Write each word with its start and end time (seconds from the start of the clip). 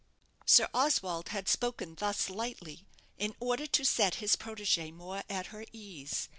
Sir 0.47 0.67
Oswald 0.73 1.29
had 1.29 1.47
spoken 1.47 1.93
thus 1.93 2.27
lightly, 2.27 2.87
in 3.19 3.35
order 3.39 3.67
to 3.67 3.83
set 3.85 4.15
his 4.15 4.35
protégée 4.35 4.91
more 4.91 5.21
at 5.29 5.45
her 5.53 5.63
ease. 5.73 6.27